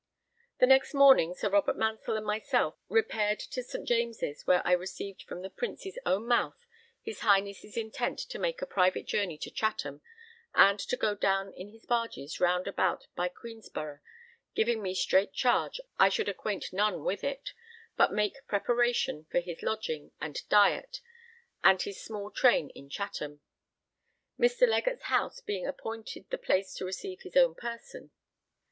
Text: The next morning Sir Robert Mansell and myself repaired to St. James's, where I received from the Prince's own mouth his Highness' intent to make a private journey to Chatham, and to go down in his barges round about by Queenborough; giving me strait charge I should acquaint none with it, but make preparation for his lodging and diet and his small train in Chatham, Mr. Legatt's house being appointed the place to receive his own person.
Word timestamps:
The 0.59 0.65
next 0.65 0.95
morning 0.95 1.35
Sir 1.35 1.47
Robert 1.51 1.77
Mansell 1.77 2.17
and 2.17 2.25
myself 2.25 2.73
repaired 2.89 3.39
to 3.41 3.61
St. 3.61 3.87
James's, 3.87 4.47
where 4.47 4.63
I 4.65 4.71
received 4.71 5.21
from 5.21 5.43
the 5.43 5.49
Prince's 5.51 5.99
own 6.07 6.25
mouth 6.25 6.65
his 7.03 7.19
Highness' 7.19 7.77
intent 7.77 8.17
to 8.17 8.39
make 8.39 8.63
a 8.63 8.65
private 8.65 9.05
journey 9.05 9.37
to 9.37 9.51
Chatham, 9.51 10.01
and 10.55 10.79
to 10.79 10.97
go 10.97 11.13
down 11.13 11.53
in 11.53 11.69
his 11.69 11.85
barges 11.85 12.39
round 12.39 12.65
about 12.67 13.05
by 13.15 13.27
Queenborough; 13.29 13.99
giving 14.55 14.81
me 14.81 14.95
strait 14.95 15.33
charge 15.33 15.79
I 15.99 16.09
should 16.09 16.27
acquaint 16.29 16.73
none 16.73 17.03
with 17.03 17.23
it, 17.23 17.53
but 17.95 18.11
make 18.11 18.47
preparation 18.47 19.25
for 19.29 19.37
his 19.39 19.61
lodging 19.61 20.13
and 20.19 20.41
diet 20.49 20.99
and 21.63 21.79
his 21.79 22.03
small 22.03 22.31
train 22.31 22.71
in 22.71 22.89
Chatham, 22.89 23.41
Mr. 24.39 24.67
Legatt's 24.67 25.03
house 25.03 25.41
being 25.41 25.67
appointed 25.67 26.27
the 26.31 26.39
place 26.39 26.73
to 26.73 26.85
receive 26.85 27.21
his 27.21 27.37
own 27.37 27.53
person. 27.53 28.09